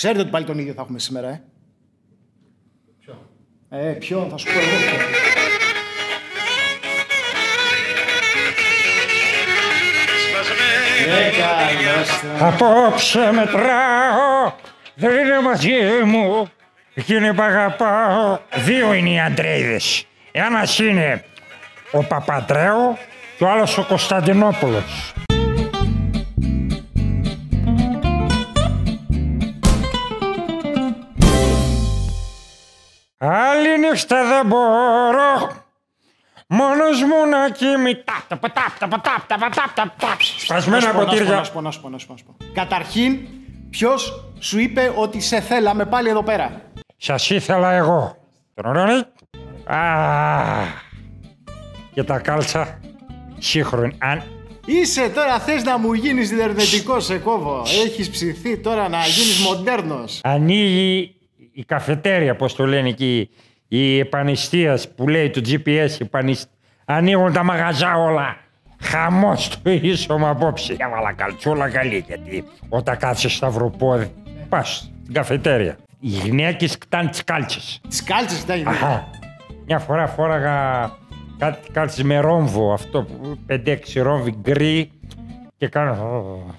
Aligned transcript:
Ξέρετε 0.00 0.20
ότι 0.20 0.30
πάλι 0.30 0.44
τον 0.44 0.58
ίδιο 0.58 0.72
θα 0.72 0.82
έχουμε 0.82 0.98
σήμερα, 0.98 1.28
ε; 1.28 1.42
Ποιο. 3.00 3.28
Ε, 3.68 3.92
ποιον, 3.92 4.28
θα 4.30 4.36
σου 4.36 4.46
πω 4.46 4.52
εγώ. 4.52 4.60
ποιον. 4.60 5.00
Ε, 11.08 11.30
καλώς 11.30 12.08
το. 12.20 12.46
Απόψε 12.46 13.32
μετράω, 13.32 14.52
δεν 14.94 15.18
είναι 15.18 15.40
μαζί 15.40 16.04
μου. 16.04 16.50
Εκείνη 16.94 17.34
που 17.34 17.42
αγαπάω. 17.42 18.38
Δύο 18.54 18.92
είναι 18.92 19.10
οι 19.10 19.20
Αντρέιδες. 19.20 20.06
Ένας 20.32 20.78
είναι 20.78 21.24
ο 21.92 22.02
Παπαντρέου 22.04 22.96
και 23.38 23.44
ο 23.44 23.50
άλλος 23.50 23.78
ο 23.78 23.84
Κωνσταντινόπουλος. 23.84 25.12
νύχτα 33.90 34.24
δεν 34.24 34.46
μπορώ 34.46 35.50
Μόνο 36.52 36.84
μου 36.84 37.30
να 37.30 37.50
κοιμητά. 37.50 38.24
Τα 38.28 38.36
πατάπ, 38.36 38.78
τα 38.78 38.88
πατάπ, 38.88 39.26
τα 39.26 39.38
πατάπ, 39.38 39.74
τα 39.74 39.94
πατάπ. 39.96 40.20
Σπασμένα 40.20 40.92
ποτήρια. 40.92 41.34
Να 41.34 41.44
σου 41.44 41.52
πω, 41.52 41.60
να 41.60 41.70
σου 41.70 41.80
πω, 41.80 41.88
να 41.88 41.98
σου 41.98 42.06
πω. 42.06 42.36
Καταρχήν, 42.52 43.18
ποιο 43.70 43.90
σου 44.38 44.58
είπε 44.58 44.92
ότι 44.96 45.20
σε 45.20 45.40
θέλαμε 45.40 45.86
πάλι 45.86 46.08
εδώ 46.08 46.22
πέρα. 46.22 46.60
Σα 46.96 47.34
ήθελα 47.34 47.72
εγώ. 47.72 48.16
Α, 49.64 49.76
και 51.94 52.02
τα 52.02 52.18
κάλτσα 52.18 52.80
σύγχρονη. 53.38 53.96
Αν... 53.98 54.22
Είσαι 54.66 55.08
τώρα, 55.08 55.38
θε 55.38 55.62
να 55.62 55.78
μου 55.78 55.92
γίνει 55.92 56.22
διδερνετικό 56.22 57.00
σε 57.00 57.18
κόβω. 57.18 57.62
Έχει 57.84 58.10
ψηθεί 58.10 58.58
τώρα 58.58 58.88
να 58.88 58.98
γίνει 58.98 59.48
μοντέρνο. 59.48 60.04
Ανοίγει 60.22 61.14
η 61.52 61.64
καφετέρια, 61.64 62.36
πώ 62.36 62.52
το 62.52 62.66
λένε 62.66 62.88
εκεί, 62.88 63.30
η 63.72 63.98
επανιστίας 63.98 64.88
που 64.88 65.08
λέει 65.08 65.30
το 65.30 65.40
GPS, 65.46 66.00
επανισ... 66.00 66.46
ανοίγουν 66.84 67.32
τα 67.32 67.42
μαγαζά 67.42 67.96
όλα. 67.96 68.36
Χαμός 68.82 69.62
το 69.62 69.70
ίσωμα 69.70 70.28
απόψε. 70.28 70.76
Έβαλα 70.78 71.12
καλτσούλα 71.12 71.68
καλή, 71.68 72.04
γιατί 72.06 72.44
όταν 72.68 72.96
κάθεσαι 72.96 73.28
σταυροπόδι, 73.28 74.12
πας 74.48 74.90
στην 75.02 75.14
καφετέρια. 75.14 75.76
Οι 76.00 76.08
γυναίκες 76.08 76.78
κτάνε 76.78 77.08
τις 77.08 77.24
κάλτσες. 77.24 77.80
Τις 77.88 78.02
κάλτσες 78.04 78.42
ήταν. 78.42 78.66
Αχα. 78.66 79.08
Μια 79.66 79.78
φορά 79.78 80.06
φόραγα 80.06 80.90
κάτι 81.38 81.70
κάλτσες 81.72 82.02
με 82.02 82.18
ρόμβο, 82.18 82.72
αυτό 82.72 83.02
που 83.02 83.38
5-6 83.48 83.76
ρόμβοι 83.94 84.34
γκρι 84.40 84.90
και 85.56 85.68
κάνω... 85.68 86.56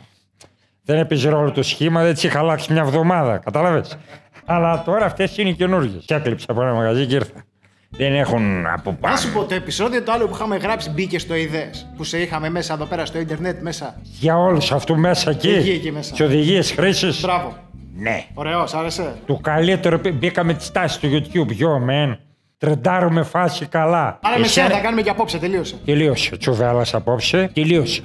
Δεν 0.84 0.98
έπαιζε 0.98 1.30
ρόλο 1.30 1.52
το 1.52 1.64
σχήμα, 1.64 2.04
δεν 2.04 2.14
τις 2.14 2.24
είχα 2.24 2.40
αλλάξει 2.40 2.74
μια 2.74 2.82
εβδομάδα, 2.82 3.38
κατάλαβες. 3.38 3.98
Αλλά 4.46 4.84
τώρα 4.84 5.06
αυτές 5.06 5.38
είναι 5.38 5.50
οι 5.50 5.54
καινούργιες. 5.54 6.04
Και 6.06 6.14
έκλειψα 6.14 6.46
από 6.50 6.62
ένα 6.62 6.74
μαγαζί 6.74 7.06
και 7.06 7.16
ήρθα. 7.16 7.44
Δεν 7.90 8.14
έχουν 8.16 8.66
από 8.68 8.90
Να 8.92 8.96
πάνω. 8.98 9.16
σου 9.18 9.32
πω, 9.32 9.44
το 9.44 9.54
επεισόδιο 9.54 10.04
το 10.04 10.12
άλλο 10.12 10.28
που 10.28 10.36
είχαμε 10.36 10.58
γράψει 10.58 10.90
μπήκε 10.90 11.20
στο 11.20 11.36
ιδέες. 11.36 11.88
Που 11.98 12.04
σε 12.04 12.18
είχαμε 12.22 12.50
μέσα 12.50 12.74
εδώ 12.74 12.86
πέρα 12.86 13.06
στο 13.06 13.20
ίντερνετ 13.20 13.62
μέσα. 13.62 13.96
Για 14.04 14.38
όλους 14.38 14.72
αυτού 14.72 14.98
μέσα 14.98 15.30
εκεί. 15.30 15.50
Εκεί, 15.50 15.70
εκεί 15.70 15.92
μέσα. 15.92 16.14
Και 16.14 16.24
οδηγίες 16.24 16.72
χρήσης. 16.72 17.22
Μπράβο. 17.22 17.56
Ναι. 17.96 18.26
Ωραίος, 18.34 18.70
σ' 18.70 18.74
άρεσε. 18.74 19.16
Το 19.26 19.36
καλύτερο, 19.42 20.00
μπήκαμε 20.14 20.54
τις 20.54 20.72
τάσεις 20.72 20.98
του 21.00 21.08
YouTube, 21.12 21.50
yo 21.50 21.90
man. 21.90 22.18
Τρεντάρουμε 22.58 23.24
φάση 23.24 23.66
καλά. 23.66 24.20
Άρα 24.24 24.38
με 24.38 24.44
Εσύ, 24.44 24.54
σένα 24.54 24.68
ρε, 24.68 24.74
θα 24.74 24.80
κάνουμε 24.80 25.02
και 25.02 25.10
απόψε, 25.10 25.38
τελείωσε. 25.38 25.76
Τελείωσε. 25.86 26.38
Τσουβέλας 26.38 26.94
απόψε. 26.94 27.50
Τελείωσε. 27.54 28.02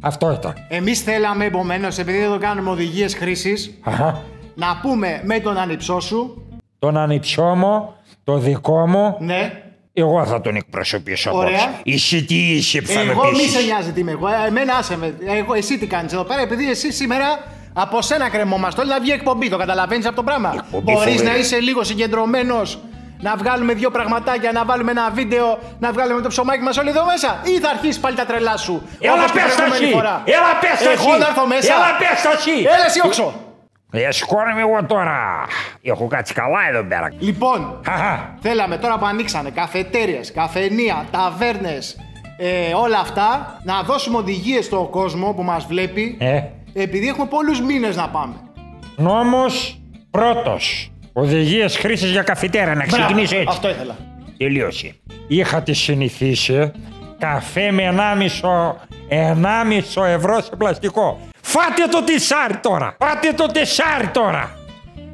Αυτό 0.00 0.32
ήταν. 0.32 0.54
Εμείς 0.68 1.00
θέλαμε 1.00 1.44
επομένως, 1.44 1.98
επειδή 1.98 2.18
εδώ 2.22 2.38
κάνουμε 2.38 2.70
οδηγίες 2.70 3.14
χρήσης, 3.14 3.78
Αχα. 3.82 4.22
Να 4.56 4.78
πούμε 4.82 5.20
με 5.24 5.40
τον 5.40 5.58
ανυψό 5.58 6.00
σου, 6.00 6.46
Τον 6.78 6.96
ανιψιό 6.96 7.54
μου, 7.54 7.94
το 8.24 8.36
δικό 8.38 8.86
μου, 8.86 9.16
ναι, 9.20 9.62
εγώ 9.92 10.24
θα 10.26 10.40
τον 10.40 10.56
εκπροσωπήσω 10.56 11.30
Ωραία. 11.34 11.48
απόψε. 11.62 11.80
Εσύ 11.84 12.24
τι 12.24 12.34
είσαι 12.34 12.80
που 12.80 12.86
θα 12.88 13.04
με 13.04 13.10
Εγώ 13.10 13.24
μη 13.24 13.30
πείσεις. 13.30 13.50
σε 13.52 13.62
νοιάζει 13.62 13.92
τι 13.92 14.00
είμαι 14.00 14.10
εγώ. 14.10 14.28
ε, 14.28 14.46
Εμένα 14.48 14.74
άσε 14.74 14.96
με. 14.96 15.14
Εγώ, 15.38 15.54
εσύ 15.54 15.78
τι 15.78 15.86
κάνεις 15.86 16.12
εδώ 16.12 16.22
πέρα, 16.24 16.40
επειδή 16.40 16.70
εσύ 16.70 16.92
σήμερα 16.92 17.26
από 17.72 18.02
σένα 18.02 18.28
κρεμόμαστε 18.28 18.80
όλοι 18.80 18.90
να 18.90 19.00
βγει 19.00 19.10
εκπομπή. 19.10 19.48
Το 19.48 19.56
καταλαβαίνεις 19.56 20.04
αυτό 20.06 20.16
το 20.16 20.22
πράγμα; 20.22 20.52
Εκπομπή 20.54 20.92
Μπορείς 20.92 21.14
φοβερή. 21.14 21.24
να 21.24 21.36
είσαι 21.36 21.58
λίγο 21.60 21.84
συγκεντρωμένος, 21.84 22.78
να 23.20 23.36
βγάλουμε 23.36 23.72
δύο 23.72 23.90
πραγματάκια, 23.90 24.52
να 24.52 24.64
βάλουμε 24.64 24.90
ένα 24.90 25.10
βίντεο, 25.10 25.58
να 25.78 25.92
βγάλουμε 25.92 26.20
το 26.20 26.28
ψωμάκι 26.28 26.62
μας 26.62 26.76
όλοι 26.78 26.88
εδώ 26.88 27.04
μέσα; 27.04 27.40
Ή 27.44 27.58
θα 27.60 27.68
αρχίσεις 27.70 27.98
πάλι 28.00 28.16
τα 28.16 28.24
τρελά 28.26 28.56
σου. 28.56 28.82
Έλα 29.00 29.12
όπως 29.12 29.30
την 29.30 29.40
πες 29.42 29.50
τα 29.50 29.56
προηγούμενη 29.56 29.84
εσύ. 29.84 29.92
φορά; 29.94 30.22
Έλα 30.24 30.50
πες 30.60 30.84
τα 30.84 30.90
Εγώ 30.90 31.10
εσύ. 31.10 31.18
να 31.20 31.26
έρθω 31.26 31.46
μέσα. 31.46 31.72
Έλα 31.74 31.90
πες 32.00 32.22
τα 32.22 32.30
εσύ. 32.38 32.56
Έλα 32.74 32.86
εσύ 32.86 33.00
όξο. 33.04 33.34
Ε, 33.96 34.10
σηκώνομαι 34.12 34.60
εγώ 34.60 34.84
τώρα. 34.86 35.44
Έχω 35.82 36.06
κάτσει 36.06 36.34
καλά 36.34 36.58
εδώ 36.70 36.82
πέρα. 36.82 37.12
Λοιπόν, 37.18 37.80
Αχα. 37.86 38.34
θέλαμε 38.40 38.76
τώρα 38.76 38.98
που 38.98 39.06
ανοίξανε 39.06 39.50
καφετέρειες, 39.50 40.32
καφενεία, 40.32 41.06
ταβέρνες, 41.10 41.96
ε, 42.38 42.74
όλα 42.74 42.98
αυτά, 42.98 43.60
να 43.64 43.82
δώσουμε 43.82 44.16
οδηγίες 44.18 44.64
στον 44.64 44.90
κόσμο 44.90 45.32
που 45.32 45.42
μας 45.42 45.66
βλέπει. 45.66 46.16
Ε, 46.20 46.40
Επειδή 46.72 47.08
έχουμε 47.08 47.26
πολλούς 47.26 47.60
μήνες 47.60 47.96
να 47.96 48.08
πάμε. 48.08 48.34
νόμος 48.96 49.80
πρώτος. 50.10 50.90
Οδηγίες 51.12 51.76
χρήσης 51.76 52.10
για 52.10 52.22
καφιτέρα. 52.22 52.74
Να 52.74 52.84
ξεκινήσω 52.84 53.34
Μπράβο, 53.34 53.40
έτσι. 53.40 53.46
Αυτό 53.48 53.68
ήθελα. 53.68 53.96
Τελείωσε. 54.38 54.94
Είχα 55.28 55.62
τη 55.62 55.72
συνηθίσει 55.72 56.72
καφέ 57.18 57.70
με 57.70 57.82
1,5 57.86 58.76
1,5 59.08 60.04
ευρώ 60.04 60.40
σε 60.40 60.56
πλαστικό. 60.58 61.18
Φάτε 61.48 61.86
το 61.90 62.02
τεσάρι 62.02 62.56
τώρα. 62.56 62.96
Φάτε 62.98 63.32
το 63.32 63.46
τεσάρι 63.46 64.06
τώρα. 64.06 64.58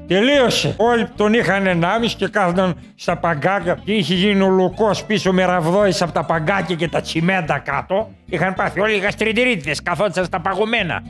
Τελείωσε. 0.07 0.75
Όλοι 0.79 1.09
τον 1.17 1.33
είχαν 1.35 1.67
1,5 1.67 2.11
και 2.17 2.29
κάθονταν 2.29 2.77
στα 2.95 3.17
παγκάκια 3.17 3.81
και 3.85 3.93
είχε 3.93 4.15
γίνει 4.15 4.43
ο 4.43 4.49
λουκός 4.49 5.05
πίσω 5.05 5.33
με 5.33 5.45
ραβδόης 5.45 6.03
από 6.03 6.13
τα 6.13 6.25
παγκάκια 6.25 6.75
και 6.77 6.89
τα 6.89 7.01
τσιμέντα 7.01 7.59
κάτω. 7.59 8.11
Είχαν 8.27 8.55
πάθει 8.55 8.81
όλοι 8.81 8.95
οι 8.95 8.99
γαστριτηρίτιδες 8.99 9.83
καθόντουσαν 9.83 10.25
στα 10.25 10.41
παγωμένα. 10.41 11.03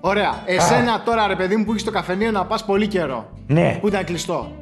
Ωραία. 0.00 0.42
Εσένα 0.44 1.02
τώρα, 1.04 1.26
ρε 1.26 1.36
παιδί 1.36 1.56
μου, 1.56 1.64
που 1.64 1.70
έχεις 1.70 1.84
το 1.84 1.90
καφενείο 1.90 2.30
να 2.30 2.44
πας 2.44 2.64
πολύ 2.64 2.86
καιρό. 2.86 3.30
Ναι. 3.46 3.78
Που 3.80 3.88
ήταν 3.88 4.04
κλειστό. 4.04 4.52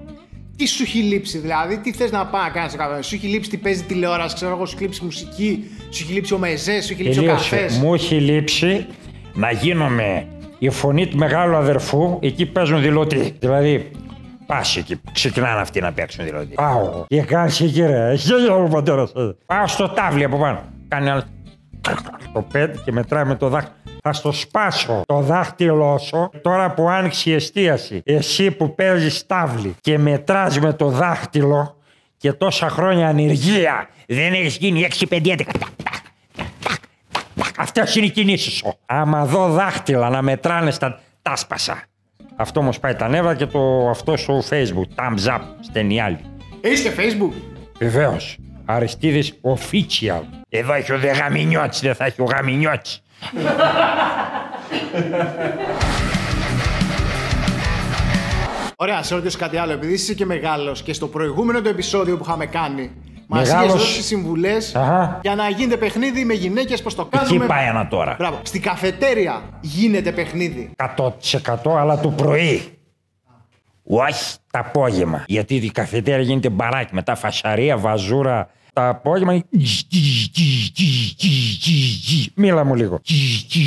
Τι 0.56 0.67
σου 0.67 0.83
έχει 0.83 0.99
λείψει, 0.99 1.39
δηλαδή, 1.39 1.78
τι 1.78 1.93
θες 1.93 2.11
να 2.11 2.27
πάει 2.27 2.43
να 2.43 2.49
κάνεις 2.49 2.71
στο 2.71 2.78
καφενείο. 2.81 3.03
Σου 3.03 3.15
έχει 3.15 3.27
λείψει 3.27 3.51
τι 3.51 3.56
παίζει 3.56 3.83
τηλεόραση, 3.83 4.34
ξέρω 4.34 4.51
εγώ, 4.51 4.67
σου 4.67 4.75
έχει 4.75 4.84
λείψει 4.84 5.05
μουσική, 5.05 5.71
σου 5.91 6.03
έχει 6.05 6.12
λείψει 6.12 6.34
ο 6.34 6.39
μεζές, 6.39 6.84
σου 6.84 6.93
έχει 6.93 7.03
λείψει 7.03 7.19
ο 7.19 7.22
Τελείωσε. 7.22 7.51
καφές. 7.56 7.77
Μου 7.77 7.95
έχει 7.95 8.15
λείψει 8.15 8.87
να 9.34 9.50
γίνομαι 9.50 10.26
η 10.59 10.70
φωνή 10.70 11.06
του 11.06 11.16
μεγάλου 11.16 11.56
αδερφού, 11.56 12.19
εκεί 12.20 12.47
παίζουν 12.47 12.81
δηλωτή. 12.81 13.37
Δηλαδή, 13.38 13.91
πα 14.47 14.62
εκεί, 14.76 14.97
που 14.97 15.12
ξεκινάνε 15.12 15.60
αυτοί 15.60 15.81
να 15.81 15.93
παίξουν 15.93 16.25
δηλωτή. 16.25 16.54
Πάω. 16.54 17.04
Και 17.09 17.20
κάνεις 17.22 17.60
εκεί 17.60 17.87
ρε, 17.87 18.10
έχει 18.10 18.26
γέλιο 18.26 18.65
ο 18.65 18.69
πατέρας. 18.69 19.12
Πάω 19.47 19.66
στο 19.66 19.88
τάβλι 19.88 20.25
από 20.25 20.37
πάνω. 20.37 20.62
Κάνει 20.88 21.09
ένα. 21.09 21.25
Το 22.32 22.47
πέντε 22.53 22.78
και 22.84 22.92
μετράει 22.92 23.25
με 23.25 23.34
το 23.34 23.48
δάχτυλο. 23.48 23.76
Θα 24.03 24.12
στο 24.12 24.32
σπάσω 24.32 25.03
το 25.06 25.21
δάχτυλό 25.21 25.98
σου 25.98 26.31
τώρα 26.42 26.71
που 26.75 26.88
άνοιξε 26.88 27.31
η 27.31 27.32
εστίαση. 27.32 28.03
Εσύ 28.04 28.50
που 28.50 28.75
παίζεις 28.75 29.26
τάβλι 29.26 29.75
και 29.81 29.98
μετράς 29.98 30.59
με 30.59 30.72
το 30.72 30.88
δάχτυλο 30.88 31.76
και 32.16 32.32
τόσα 32.32 32.69
χρόνια 32.69 33.09
ανεργία 33.09 33.88
δεν 34.06 34.32
έχεις 34.32 34.56
γίνει 34.56 34.88
6-5 35.09 35.21
11. 35.26 35.37
Αυτές 37.62 37.97
είναι 37.97 38.06
οι 38.06 38.11
κινήσεις 38.11 38.53
σου. 38.53 38.75
Άμα 38.87 39.25
δω 39.25 39.49
δάχτυλα 39.49 40.11
να 40.11 40.23
μετράνε 40.23 40.71
στα. 40.71 41.00
Τα 41.23 41.37
σπάσα. 41.37 41.83
Αυτό 42.37 42.61
όμως 42.61 42.78
πάει 42.78 42.95
τα 42.95 43.09
νεύρα 43.09 43.34
και 43.34 43.47
το 43.47 43.89
αυτό 43.91 44.17
στο 44.17 44.43
facebook. 44.50 44.89
Thumbs 44.97 45.37
up, 45.37 45.41
στενή 45.61 46.01
άλλη. 46.01 46.19
Έχει 46.61 46.83
και 46.83 46.93
facebook; 46.97 47.33
Βεβαίως. 47.78 48.37
Αριστίδη 48.65 49.33
official. 49.43 50.22
Εδώ 50.49 50.72
έχει 50.72 50.93
ο 50.93 50.99
δε 50.99 51.11
γαμινιώτης, 51.11 51.81
δεν 51.81 51.95
θα 51.95 52.05
έχει 52.05 52.22
ο 52.22 52.25
γαμινιώτης. 52.25 53.03
Ωραία, 58.77 58.97
να 58.97 59.03
σε 59.03 59.15
ρωτήσω 59.15 59.39
κάτι 59.39 59.57
άλλο. 59.57 59.72
Επειδή 59.72 59.92
είσαι 59.92 60.15
και 60.15 60.27
μεγάλος 60.27 60.83
και 60.83 60.92
στο 60.92 61.07
προηγούμενο 61.07 61.60
το 61.60 61.69
επεισόδιο 61.69 62.16
που 62.16 62.25
είχαμε 62.27 62.47
κάνει, 62.47 62.91
μα 63.33 63.43
είχε 63.43 63.53
Μεγάλος. 63.53 63.73
δώσει 63.73 64.03
συμβουλές 64.03 64.75
Αχα. 64.75 65.19
για 65.23 65.34
να 65.34 65.49
γίνεται 65.49 65.77
παιχνίδι 65.77 66.25
με 66.25 66.34
γυναίκες, 66.34 66.83
πώς 66.83 66.95
το 66.95 67.05
κάνουμε. 67.05 67.37
Εκεί 67.37 67.47
πάει 67.47 67.67
ένα 67.67 67.89
τώρα. 67.89 68.15
Μπράβο. 68.19 68.39
Στην 68.43 68.63
καφετέρια 68.63 69.43
γίνεται 69.61 70.13
παιχνίδι. 70.13 70.71
100% 70.97 71.77
αλλά 71.77 72.01
το 72.01 72.11
πρωί. 72.11 72.79
Όχι 73.84 74.37
τα 74.51 74.59
απόγευμα. 74.59 75.25
Γιατί 75.27 75.55
η 75.55 75.71
καφετέρια 75.71 76.25
γίνεται 76.25 76.49
μπαράκι. 76.49 76.95
Μετά 76.95 77.15
φασαρία, 77.15 77.77
βαζούρα. 77.79 78.49
Τα 78.75 78.89
απόγευμα. 78.89 79.33
είναι 79.33 79.45
Μίλα 82.34 82.65
μου 82.65 82.75
λίγο. 82.75 83.01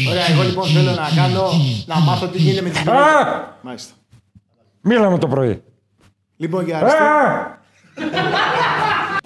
Ωραία, 0.10 0.30
εγώ 0.32 0.44
λοιπόν 0.44 0.66
θέλω 0.68 0.92
να 0.92 1.10
κάνω 1.16 1.50
να 1.86 2.00
μάθω 2.00 2.28
τι 2.28 2.38
γίνεται 2.38 2.62
με 2.62 2.70
τις 2.70 2.80
γυναίκες. 2.80 3.04
Α! 3.04 3.58
Μάλιστα. 3.62 3.94
Μίλα 4.82 5.10
μου 5.10 5.18
το 5.18 5.28
πρωί. 5.28 5.64
Λοιπόν, 6.38 6.66
για 6.66 6.78
αριστερά. 6.78 7.60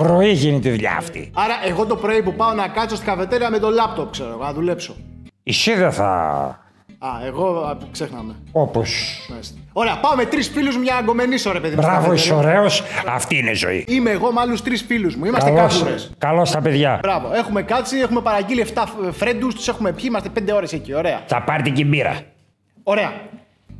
Α! 0.02 0.06
Πρωί 0.06 0.32
γίνεται 0.32 0.68
η 0.68 0.72
δουλειά 0.72 0.96
αυτή. 0.98 1.32
Άρα, 1.34 1.54
εγώ 1.68 1.86
το 1.86 1.96
πρωί 1.96 2.22
που 2.24 2.34
πάω 2.34 2.54
να 2.54 2.68
κάτσω 2.68 2.96
στην 2.96 3.08
καφετέρια 3.08 3.50
με 3.50 3.60
το 3.60 3.70
λάπτοπ, 3.70 4.12
ξέρω 4.12 4.30
εγώ, 4.30 4.44
να 4.44 4.54
δουλέψω. 4.54 4.96
Εσύ 5.44 5.74
δεν 5.74 5.92
θα 5.92 6.08
Α, 7.02 7.08
εγώ 7.26 7.60
α, 7.60 7.78
ξέχναμε. 7.92 8.36
Όπως. 8.52 9.20
Μάλιστα. 9.30 9.58
Ωραία, 9.74 9.98
πάμε 10.00 10.26
τρεις 10.26 10.48
φίλους 10.48 10.76
μου 10.78 10.82
για 10.84 10.94
να 10.94 11.02
γκομενήσω, 11.02 11.52
ρε 11.52 11.60
παιδί 11.60 11.76
μου. 11.76 11.82
Μπράβο, 11.82 12.04
στα 12.06 12.14
είσαι 12.14 12.30
καφετέρια. 12.30 12.58
ωραίος. 12.58 12.84
Αυτή 13.08 13.38
είναι 13.38 13.50
η 13.50 13.54
ζωή. 13.54 13.86
Είμαι 13.88 14.10
εγώ 14.10 14.32
με 14.32 14.42
άλλους 14.42 14.62
τρεις 14.62 14.82
φίλους 14.82 15.16
μου. 15.16 15.26
Είμαστε 15.26 15.50
Καλώς, 15.52 15.78
κάγκουρε. 15.78 15.96
καλώς 16.18 16.52
τα 16.52 16.62
παιδιά. 16.62 17.00
Μπράβο, 17.02 17.34
έχουμε 17.34 17.62
κάτσει, 17.62 17.98
έχουμε 17.98 18.22
παραγγείλει 18.22 18.62
7 18.62 18.84
φρέντους, 19.12 19.56
τους 19.56 19.68
έχουμε 19.68 19.92
πιει, 19.92 20.04
είμαστε 20.08 20.30
5 20.30 20.54
ώρες 20.54 20.74
εκεί. 20.74 20.94
Ωραία. 20.94 21.22
Θα 21.26 21.42
πάρετε 21.44 21.70
και 21.70 21.84
μπύρα. 21.84 22.20
Ωραία. 22.84 23.12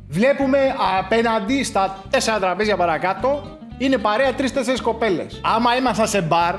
Βλέπουμε 0.08 0.58
απέναντι 0.98 1.64
στα 1.64 1.96
τέσσερα 2.10 2.38
τραπέζια 2.38 2.76
παρακάτω 2.76 3.58
είναι 3.80 3.98
παρέα 3.98 4.34
τρει-τέσσερι 4.34 4.80
κοπέλες. 4.80 5.40
Άμα 5.44 5.76
ήμασταν 5.76 6.06
σε 6.06 6.20
μπαρ, 6.22 6.54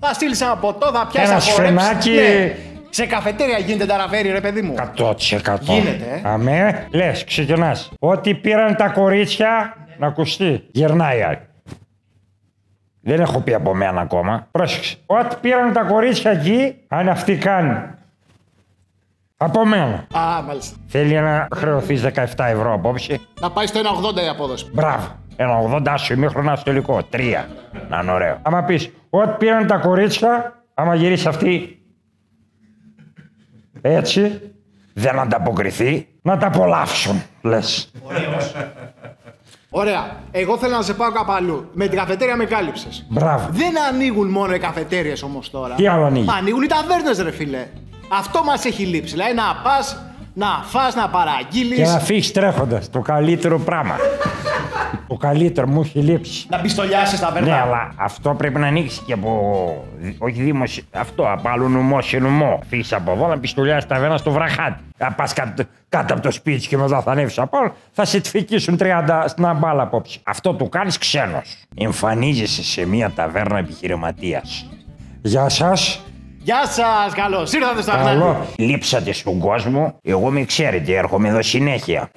θα 0.00 0.12
στείλεις 0.12 0.40
ένα 0.40 0.56
ποτό, 0.56 0.90
θα 0.92 1.06
πιάσεις 1.12 1.30
Ένα 1.30 1.40
θα 1.40 1.50
χορέψεις. 1.52 1.78
σφενάκι. 1.86 2.10
Ναι. 2.10 2.56
Σε 2.90 3.06
καφετέρια 3.06 3.58
γίνεται 3.58 3.86
ταραβέρι, 3.86 4.30
ρε 4.30 4.40
παιδί 4.40 4.62
μου. 4.62 4.74
100%. 4.96 5.58
Γίνεται, 5.60 6.20
ε. 6.24 6.28
Αμέ, 6.28 6.86
λες, 6.90 7.24
ξεκινάς. 7.24 7.90
Ό,τι 7.98 8.34
πήραν 8.34 8.76
τα 8.76 8.88
κορίτσια 8.88 9.76
να 9.98 10.06
ακουστεί. 10.06 10.64
Γυρνάει 10.70 11.22
άλλη. 11.22 11.38
Δεν 13.00 13.20
έχω 13.20 13.40
πει 13.40 13.54
από 13.54 13.74
μένα 13.74 14.00
ακόμα. 14.00 14.46
Πρόσεξε. 14.50 14.96
Ό,τι 15.06 15.36
πήραν 15.40 15.72
τα 15.72 15.82
κορίτσια 15.82 16.30
εκεί, 16.30 16.74
αν 16.88 17.08
αυτή 17.08 17.36
κάνει. 17.36 17.78
Από 19.36 19.64
μένα. 19.66 20.06
Α, 20.18 20.42
μάλιστα. 20.46 20.76
Θέλει 20.86 21.14
να 21.14 21.48
χρεωθείς 21.56 22.02
17 22.02 22.24
ευρώ 22.48 22.72
απόψε. 22.72 23.20
Να 23.40 23.50
πάει 23.50 23.66
στο 23.66 23.80
1,80 23.80 24.22
η 24.24 24.28
απόδοση. 24.28 24.70
Μπράβο. 24.72 25.06
Ένα 25.40 25.76
80 25.76 25.82
άσο 25.88 26.14
ημίχρονα 26.14 26.56
στο 26.56 26.64
τελικό. 26.64 27.02
Τρία. 27.10 27.48
Να 27.88 28.00
είναι 28.02 28.12
ωραίο. 28.12 28.38
Άμα 28.42 28.62
πεις, 28.62 28.90
ό,τι 29.10 29.30
πήραν 29.38 29.66
τα 29.66 29.76
κορίτσια, 29.76 30.62
άμα 30.74 30.94
γυρίσει 30.94 31.28
αυτή 31.28 31.82
έτσι, 33.80 34.40
δεν 34.92 35.18
ανταποκριθεί, 35.18 36.08
να 36.22 36.38
τα 36.38 36.46
απολαύσουν, 36.46 37.22
λες. 37.42 37.90
Ωραία. 39.70 40.16
Εγώ 40.30 40.58
θέλω 40.58 40.76
να 40.76 40.82
σε 40.82 40.94
πάω 40.94 41.12
κάπου 41.12 41.32
αλλού. 41.32 41.68
Με 41.72 41.86
την 41.86 41.98
καφετέρια 41.98 42.36
με 42.36 42.44
κάλυψες. 42.44 43.06
Μπράβο. 43.08 43.48
Δεν 43.50 43.74
ανοίγουν 43.92 44.28
μόνο 44.28 44.54
οι 44.54 44.58
καφετέρειε 44.58 45.12
όμως 45.24 45.50
τώρα. 45.50 45.74
Τι 45.74 45.86
άλλο 45.86 46.04
ανοίγει; 46.04 46.26
Ανοίγουν 46.38 46.62
οι 46.62 46.66
ταβέρνες, 46.66 47.22
ρε 47.22 47.30
φίλε. 47.30 47.66
Αυτό 48.08 48.44
μας 48.44 48.64
έχει 48.64 48.84
λείψει. 48.84 49.12
Δηλαδή 49.12 49.34
να 49.34 49.42
πας, 49.62 50.02
να 50.34 50.46
φας, 50.64 50.94
να 50.94 51.08
παραγγείλεις. 51.08 51.76
Και 51.76 51.84
να 51.84 51.98
φύγεις 51.98 52.32
τρέχοντας. 52.32 52.90
Το 52.90 53.00
καλύτερο 53.00 53.58
πράγμα. 53.58 53.96
Το 55.08 55.14
καλύτερο 55.14 55.66
μου 55.66 55.80
έχει 55.80 55.98
λείψει. 55.98 56.46
Να 56.50 56.58
πιστολιάσεις 56.60 57.20
τα 57.20 57.32
Ναι, 57.32 57.40
βέρνα. 57.40 57.56
αλλά 57.60 57.92
αυτό 57.96 58.34
πρέπει 58.34 58.58
να 58.58 58.66
ανοίξει 58.66 59.00
και 59.06 59.12
από. 59.12 59.84
Όχι 60.18 60.42
δημοσιο... 60.42 60.82
Αυτό, 60.92 61.32
από 61.32 61.48
άλλο 61.48 61.68
νομό 61.68 62.00
σε 62.00 62.18
νομό. 62.18 62.58
Φύγεις 62.68 62.92
από 62.92 63.12
εδώ 63.12 63.26
να 63.26 63.38
πιστολιάσεις 63.38 63.86
τα 63.86 63.98
βένα 63.98 64.16
στο 64.16 64.30
βραχάτι. 64.30 64.82
Να 64.98 65.12
πας 65.12 65.32
κάτω, 65.32 65.62
κάτω 65.88 66.14
από 66.14 66.22
το 66.22 66.30
σπίτι 66.30 66.60
σου 66.62 66.68
και 66.68 66.76
μετά 66.76 67.02
θα 67.02 67.10
ανέβεις 67.10 67.38
από 67.38 67.58
άλλο, 67.58 67.74
θα 67.92 68.04
σε 68.04 68.20
τφικήσουν 68.20 68.78
30 68.80 69.24
στην 69.26 69.44
αμπάλα 69.44 69.82
απόψε. 69.82 70.18
Αυτό 70.22 70.54
το 70.54 70.64
κάνεις 70.64 70.98
ξένος. 70.98 71.56
Εμφανίζεσαι 71.76 72.62
σε 72.64 72.86
μια 72.86 73.10
ταβέρνα 73.10 73.58
επιχειρηματίας. 73.58 74.68
Γεια 75.22 75.48
σας. 75.48 76.00
Γεια 76.42 76.66
σας, 76.66 77.14
καλώς 77.14 77.52
ήρθατε 77.52 77.82
στο 77.82 77.90
Καλό. 77.90 78.08
Αγνάτι. 78.08 78.62
Λείψατε 78.62 79.12
στον 79.12 79.38
κόσμο. 79.38 79.98
Εγώ 80.02 80.30
με 80.30 80.44
ξέρετε, 80.44 80.96
έρχομαι 80.96 81.28
εδώ 81.28 81.42
συνέχεια. 81.42 82.10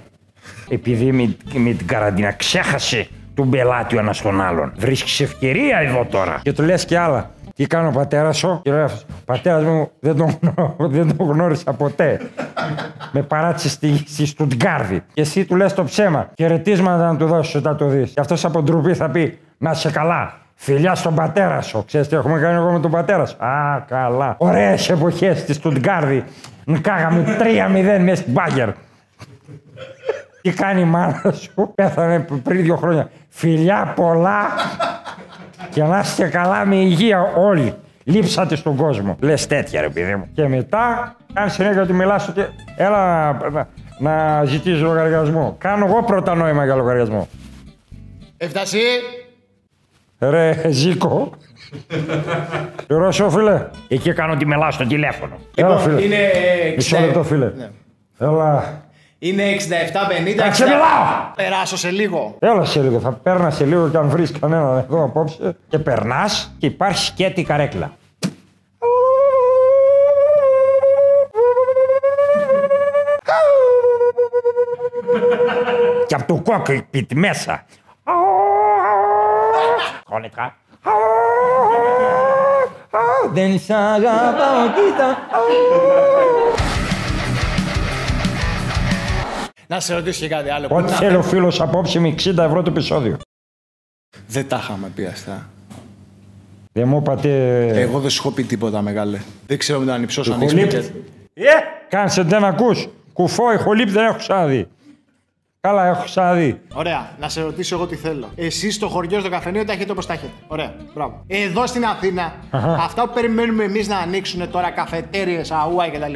Επειδή 0.74 1.12
με, 1.12 1.36
με 1.54 1.72
την 1.74 1.88
καραντίνα 1.88 2.32
ξέχασε 2.32 3.08
τον 3.34 3.50
πελάτη 3.50 3.96
ο 3.96 4.00
ένας 4.00 4.22
τον 4.22 4.42
άλλον. 4.42 4.72
Βρίσκεις 4.78 5.20
ευκαιρία 5.20 5.78
εδώ 5.78 6.06
τώρα. 6.10 6.40
Και 6.44 6.54
του 6.54 6.64
λες 6.64 6.86
και 6.86 6.98
άλλα. 6.98 7.30
Τι 7.56 7.68
κάνει 7.68 7.88
ο 7.88 7.92
πατέρας 7.92 8.38
σου, 8.38 8.60
και 8.64 8.72
λέει 8.72 8.82
αυτός, 8.82 9.06
πατέρας 9.26 9.64
μου 9.64 9.90
δεν 10.00 10.16
τον, 10.16 10.38
γνω- 10.42 10.76
δεν 10.96 11.18
τον 11.18 11.28
γνώρισα 11.28 11.74
ποτέ. 11.74 12.20
με 13.12 13.22
παράτησες 13.22 13.72
στη, 13.72 13.98
στη 14.08 14.26
Στουτγκάρδη. 14.26 15.02
Και 15.14 15.22
εσύ 15.22 15.46
του 15.46 15.56
λες 15.56 15.74
το 15.74 15.84
ψέμα. 15.84 16.30
Χαιρετίσματα 16.38 17.12
να 17.12 17.18
του 17.18 17.26
δώσεις 17.26 17.56
όταν 17.56 17.78
το 17.78 17.86
δεις. 17.88 18.12
Και 18.14 18.20
αυτό 18.20 18.36
από 18.48 18.62
ντροπή 18.62 18.94
θα 18.94 19.10
πει 19.10 19.38
Να 19.58 19.74
σε 19.74 19.92
καλά. 19.92 20.34
Φιλιά 20.56 20.96
στον 20.96 21.16
πατέρα 21.16 21.62
σου. 21.62 21.84
Ξέρεις 21.88 22.08
τι 22.08 22.16
έχουμε 22.16 22.40
κάνει 22.40 22.56
εγώ 22.56 22.72
με 22.72 22.80
τον 22.80 22.92
πατέρα 22.92 23.26
σου; 23.26 23.36
Α, 23.46 23.80
καλά. 23.88 24.36
Ωραίες 24.38 24.90
εποχές 24.90 25.40
στη 25.40 25.54
Στουτγκάρδη. 25.54 26.24
Νικάγαμε 26.66 27.38
3-0 27.98 28.02
μέσα 28.04 28.16
στην 28.22 28.34
Μπάγκερ. 28.34 28.70
Τι 30.42 30.52
κάνει 30.52 30.82
η 30.82 30.84
μάνα 30.84 31.32
σου. 31.32 31.72
Πέθανε 31.76 32.20
πριν 32.44 32.62
δύο 32.64 32.76
χρόνια. 32.76 33.10
Φιλιά 33.30 33.94
πολλά. 33.96 34.38
Και 35.70 35.84
να 35.84 36.00
είστε 36.00 36.28
καλά 36.28 36.66
με 36.66 36.76
υγεία 36.76 37.22
όλοι. 37.38 37.74
Λείψατε 38.04 38.56
στον 38.56 38.76
κόσμο. 38.76 39.18
Λες 39.20 39.48
τέτοια 39.48 39.82
ρε 39.82 39.90
παιδί 39.90 40.16
μου. 40.16 40.28
Και 40.34 40.48
μετά 40.48 41.16
κάνει 41.34 41.50
συνέχεια 41.50 41.82
ότι 41.82 41.94
μιλάς 41.94 42.28
ότι 42.28 42.42
έλα 42.76 43.32
να, 43.34 43.50
να, 43.50 43.68
να 44.00 44.44
ζητήσεις 44.46 44.82
λογαριασμό. 44.82 45.56
Κάνω 45.60 45.86
εγώ 45.86 46.04
πρώτα 46.04 46.36
νόημα 46.36 46.66
για 46.66 46.76
λογαριασμό. 46.76 47.28
Έφτασε. 48.38 48.78
Ρε 50.20 50.62
Ζήκο. 50.70 51.32
Ρώσο 52.88 53.30
φίλε. 53.30 53.68
Εκεί 53.88 54.14
κάνω 54.14 54.34
ότι 54.34 54.46
μιλάω 54.46 54.72
στο 54.72 54.88
τηλέφωνο. 54.88 55.36
Έλα 55.56 55.78
φίλε. 55.78 56.02
Είναι. 56.02 56.16
ε, 56.16 56.74
Μισό 56.76 56.98
60. 56.98 57.02
λεπτό 57.02 57.24
φίλε. 57.24 57.52
Ναι. 57.58 57.70
Έλα. 58.20 58.82
Είναι 59.24 59.44
67-50. 60.32 60.36
Να 60.36 60.50
ξεμιλάω. 60.50 60.82
Περάσω 61.36 61.78
σε 61.78 61.90
λίγο. 61.90 62.36
Έλα 62.40 62.66
σε 62.66 62.82
λίγο. 62.82 63.00
Θα 63.00 63.12
παίρνα 63.12 63.50
σε 63.50 63.66
λίγο 63.66 63.90
και 63.90 63.98
αν 63.98 64.10
βρεις 64.10 64.32
κανέναν 64.40 64.78
εδώ 64.78 65.04
απόψε. 65.04 65.56
Και 65.68 65.80
περνάς 65.80 66.56
και 66.58 66.66
υπάρχει 66.66 67.06
σκέτη 67.06 67.44
καρέκλα. 67.44 67.92
και 76.08 76.16
από 76.16 76.26
το 76.28 76.42
κόκκιτ 76.52 77.12
μέσα. 77.14 77.66
Χρονικά. 80.08 80.56
Δεν 83.32 83.60
σ' 83.60 83.70
αγαπάω, 83.70 84.68
κοίτα. 84.76 85.18
Να 89.72 89.80
σε 89.80 89.94
ρωτήσω 89.94 90.20
και 90.22 90.28
κάτι 90.28 90.50
άλλο. 90.50 90.68
Ό,τι 90.72 90.92
Να- 90.92 90.98
θέλει 90.98 91.16
ο 91.16 91.24
φίλος 91.24 91.62
απόψε 91.62 92.00
με 92.00 92.08
60 92.18 92.38
ευρώ 92.38 92.62
το 92.62 92.70
επεισόδιο. 92.72 93.18
Δεν 94.28 94.48
τα 94.48 94.58
είχαμε 94.64 94.92
πει 94.96 95.06
αυτά. 95.06 95.50
Δεν 96.74 96.88
μου 96.88 96.98
είπατε... 96.98 97.30
Εγώ 97.68 98.00
δεν 98.00 98.10
σου 98.10 98.22
έχω 98.26 98.32
πει 98.36 98.44
τίποτα 98.44 98.82
μεγάλε. 98.82 99.20
Δεν 99.48 99.58
ξέρω 99.58 99.80
με 99.80 99.86
τον 99.86 99.94
ανυψό 99.94 100.24
σου 100.24 100.34
αν 100.34 100.42
έχεις 100.42 100.54
Ηχολήπτη. 100.54 100.78
πει 100.78 101.04
και- 101.34 101.42
Ε, 101.44 101.52
κάνσε 101.90 102.22
δεν 102.22 102.44
ακούς. 102.44 102.88
Κουφό, 103.14 103.54
ηχολήπτη 103.54 103.92
δεν 103.92 104.06
έχω 104.06 104.18
ξαναδεί. 104.18 104.68
Καλά, 105.68 105.86
έχω 105.86 106.04
ξαναδεί. 106.04 106.62
Ωραία, 106.74 107.10
να 107.20 107.30
σε 107.30 107.42
ρωτήσω 107.42 107.76
εγώ 107.76 107.86
τι 107.88 107.96
θέλω. 107.96 108.30
Εσείς 108.36 108.76
στο 108.76 108.88
χωριό, 108.88 109.20
στο 109.20 109.30
καφενείο 109.30 109.66
τα 109.66 109.74
έχετε 109.74 109.92
όπως 109.92 110.06
τα 110.06 110.14
έχετε. 110.14 110.32
Ωραία, 110.48 110.74
μπράβο. 110.94 111.24
Εδώ 111.28 111.68
στην 111.68 111.86
Αθήνα, 111.86 112.34
αυτά 112.80 113.08
που 113.08 113.14
περιμένουμε 113.14 113.64
εμείς 113.64 113.88
να 113.88 113.98
ανοίξουν 113.98 114.52
τώρα 114.52 114.72
καφετέρειες, 114.72 115.52
αούα 115.52 115.90
κτλ. 115.90 116.14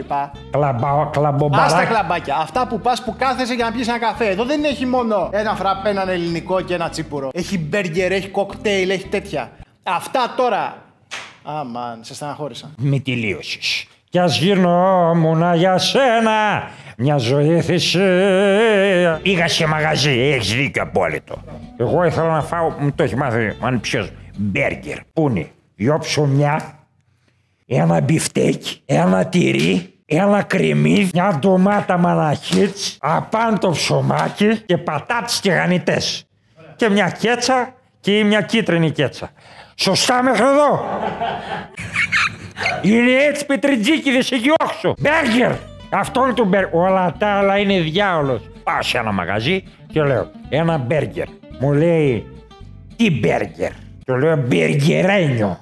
Κλαμπα, 0.52 0.90
Α 0.90 1.04
τα 1.04 1.10
κλαμπομπαράκι. 1.12 1.88
κλαμπάκια. 1.88 2.36
Αυτά 2.36 2.68
που 2.68 2.80
πας 2.80 3.04
που 3.04 3.16
κάθεσαι 3.18 3.54
για 3.54 3.66
να 3.66 3.72
πιεις 3.72 3.88
ένα 3.88 4.00
καφέ. 4.00 4.30
Εδώ 4.30 4.46
δεν 4.46 4.64
έχει 4.64 4.86
μόνο 4.86 5.30
ένα 5.32 5.56
φραπέ, 5.56 5.90
έναν 5.90 6.10
ελληνικό 6.10 6.62
και 6.62 6.74
ένα 6.74 6.90
τσίπουρο. 6.90 7.30
Έχει 7.34 7.58
μπέργκερ, 7.60 8.12
έχει 8.12 8.28
κοκτέιλ, 8.28 8.90
έχει 8.90 9.08
τέτοια. 9.08 9.52
Αυτά 9.84 10.34
τώρα. 10.38 10.78
Αμάν, 11.44 12.00
σε 12.02 12.14
στεναχώρησα. 12.14 12.70
Μη 12.78 13.02
τελείωσες. 13.02 13.88
Κι 14.16 14.22
ας 14.22 14.38
γινόμουν 14.38 15.56
για 15.56 15.78
σένα 15.78 16.70
μια 16.98 17.18
ζωή 17.18 17.62
θυσία. 17.62 19.20
Πήγα 19.24 19.48
σε 19.48 19.68
μαγαζί, 19.68 20.20
έχεις 20.20 20.54
δίκιο 20.54 20.84
απόλυτο. 20.84 21.44
Εγώ 21.78 22.04
ήθελα 22.04 22.28
να 22.28 22.42
φάω, 22.42 22.70
μου 22.80 22.92
το 22.96 23.04
έχει 23.04 23.16
μάθει 23.16 23.58
αν 23.62 23.80
ποιος, 23.80 24.12
μπέργκερ. 24.36 24.98
Πού 25.14 25.30
είναι, 25.30 25.48
δυο 25.76 25.98
ψωμιά, 25.98 26.80
ένα 27.68 28.02
μπιφτέκι, 28.02 28.82
ένα 28.86 29.26
τυρί, 29.26 29.94
ένα 30.06 30.44
κρεμμύδι, 30.44 31.10
μια 31.14 31.38
ντομάτα 31.40 31.98
μαναχίτς, 31.98 32.98
απάνω 33.02 33.58
το 33.58 33.70
ψωμάκι 33.70 34.58
και 34.66 34.78
πατάτες 34.78 35.40
τηγανιτές. 35.40 36.28
Και 36.76 36.90
μια 36.90 37.10
κέτσα 37.10 37.74
και 38.00 38.24
μια 38.24 38.42
κίτρινη 38.42 38.92
κέτσα. 38.92 39.30
Σωστά 39.76 40.24
μέχρι 40.24 40.46
εδώ. 40.46 40.86
Είναι 42.82 43.12
έτσι 43.30 43.46
πετριτζίκιδες 43.46 44.32
εκεί 44.32 44.50
όξω. 44.64 44.94
Μπέργκερ. 45.00 45.52
Αυτό 45.90 46.24
είναι 46.24 46.34
το 46.34 46.46
μπέργκερ. 46.46 46.76
Όλα 46.76 47.16
τα 47.18 47.28
άλλα 47.28 47.58
είναι 47.58 47.80
διάολος. 47.80 48.42
Πάω 48.64 48.82
σε 48.82 48.98
ένα 48.98 49.12
μαγαζί 49.12 49.64
και 49.92 50.04
λέω 50.04 50.32
ένα 50.50 50.78
μπέργκερ. 50.78 51.28
Μου 51.60 51.74
λέει 51.74 52.28
τι 52.96 53.12
μπέργκερ; 53.12 53.72
Του 54.06 54.16
λέω 54.18 54.38
μπεργκερένιο. 54.38 55.60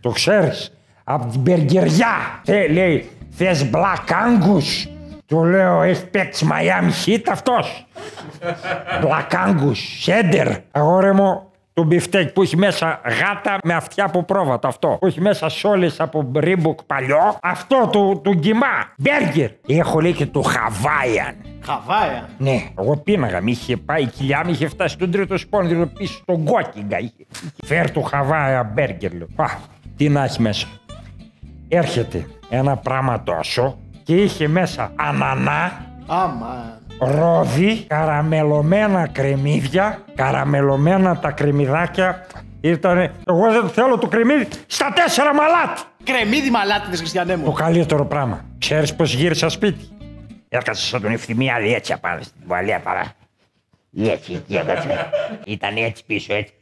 Το 0.00 0.10
ξέρεις. 0.10 0.72
Από 1.04 1.26
την 1.26 1.40
μπεργκεριά. 1.40 2.40
Θε, 2.44 2.68
λέει 2.68 3.10
θες 3.30 3.70
Black 3.72 4.10
Angus; 4.10 4.88
Του 5.26 5.44
λέω 5.44 5.82
έχει 5.82 6.06
παίξει 6.06 6.46
Miami 6.50 7.08
Heat 7.08 7.22
αυτός; 7.30 7.86
Black 9.04 9.32
Angus. 9.46 9.76
Σέντερ. 10.00 10.48
Αγόρι 10.70 11.12
μου 11.12 11.49
το 11.72 11.82
μπιφτέκι 11.84 12.32
που 12.32 12.42
έχει 12.42 12.56
μέσα 12.56 13.00
γάτα 13.04 13.58
με 13.64 13.74
αυτιά 13.74 14.04
από 14.04 14.22
πρόβατο. 14.22 14.68
Αυτό. 14.68 14.96
Που 15.00 15.06
έχει 15.06 15.20
μέσα 15.20 15.48
σόλα 15.48 15.90
από 15.98 16.30
Reebok 16.34 16.82
παλιό. 16.82 17.38
Αυτό 17.42 17.88
του, 17.92 18.20
του 18.24 18.32
κιμά. 18.32 18.92
Μπέργκερ. 18.96 19.50
Έχω 19.66 20.00
λέει 20.00 20.12
και 20.12 20.26
το 20.26 20.42
Χαβάιαν. 20.42 21.34
Χαβάια. 21.64 22.28
Ναι, 22.38 22.70
εγώ 22.78 22.96
πίναγα. 22.96 23.40
Μη 23.40 23.50
είχε 23.50 23.76
πάει 23.76 24.02
η 24.02 24.06
κοιλιά, 24.06 24.42
μου 24.44 24.50
είχε 24.50 24.68
φτάσει 24.68 24.94
στον 24.94 25.10
τρίτο 25.10 25.38
σπόνδυλο 25.38 25.86
πίσω 25.86 26.12
στον 26.22 26.44
κόκκιγκα. 26.44 26.98
Είχε. 26.98 27.26
Φέρ 27.64 27.90
του 27.90 28.02
Χαβάια 28.02 28.64
μπέργκερ. 28.74 29.12
Λέω. 29.12 29.26
Α, 29.36 29.46
τι 29.96 30.08
να 30.08 30.24
έχει 30.24 30.42
μέσα. 30.42 30.66
Έρχεται 31.68 32.26
ένα 32.48 32.76
πράγμα 32.76 33.22
τόσο 33.22 33.78
και 34.02 34.16
είχε 34.16 34.48
μέσα 34.48 34.92
ανανά, 34.96 35.88
Άμα. 36.06 36.79
Ρόδι, 37.00 37.84
καραμελωμένα 37.88 39.08
κρεμμύδια, 39.12 40.02
καραμελωμένα 40.14 41.18
τα 41.18 41.30
κρεμμυδάκια. 41.30 42.26
Ήτανε, 42.60 43.12
εγώ 43.26 43.52
δεν 43.52 43.68
θέλω 43.68 43.98
το 43.98 44.06
κρεμμύδι 44.06 44.48
στα 44.66 44.92
τέσσερα 44.94 45.34
μαλάτι. 45.34 45.80
Κρεμμύδι 46.04 46.50
μαλάτιδες, 46.50 46.98
Χριστιανέ 46.98 47.32
Το 47.32 47.38
μου. 47.38 47.52
καλύτερο 47.52 48.06
πράγμα. 48.06 48.44
Ξέρεις 48.58 48.94
πώς 48.94 49.14
γύρισα 49.14 49.48
σπίτι; 49.48 49.88
Έκατσα 50.48 50.86
σαν 50.86 51.00
τον 51.02 51.12
ευθυμιάδη 51.12 51.74
έτσι 51.74 51.92
απάνω 51.92 52.22
στην 52.22 52.40
τουαλία 52.46 52.78
παρά. 52.80 53.12
Έτσι, 53.98 54.32
εκεί 54.32 54.54
έκατσα. 54.56 55.10
Ήταν 55.44 55.76
έτσι 55.76 56.04
πίσω, 56.06 56.34
έτσι. 56.34 56.52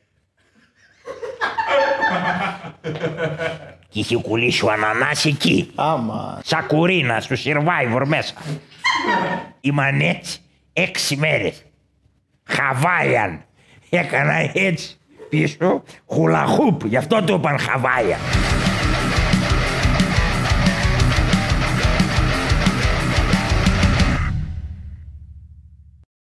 Και 3.88 3.98
είχε 3.98 4.16
κουλήσει 4.16 4.64
ο 4.64 4.70
ανανάς 4.70 5.24
εκεί. 5.24 5.70
Άμα. 5.74 6.40
Σακουρίνα 6.44 7.20
στο 7.20 7.36
survivor 7.44 8.02
μέσα. 8.06 8.34
Ήμαν 9.60 10.00
έτσι 10.00 10.40
έξι 10.72 11.16
μέρες. 11.16 11.64
Χαβάιαν. 12.44 13.44
Έκανα 13.90 14.50
έτσι 14.52 14.98
πίσω 15.28 15.82
χουλαχούπ. 16.06 16.86
Γι' 16.86 16.96
αυτό 16.96 17.22
το 17.22 17.34
είπαν 17.34 17.58
Χαβάιαν. 17.58 18.20